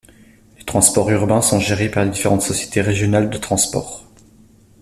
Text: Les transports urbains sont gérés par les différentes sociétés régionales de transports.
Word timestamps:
Les 0.57 0.65
transports 0.65 1.11
urbains 1.11 1.43
sont 1.43 1.59
gérés 1.59 1.87
par 1.91 2.03
les 2.03 2.09
différentes 2.09 2.41
sociétés 2.41 2.81
régionales 2.81 3.29
de 3.29 3.37
transports. 3.37 4.03